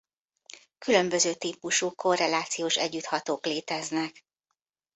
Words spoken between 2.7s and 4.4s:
együtthatók léteznek.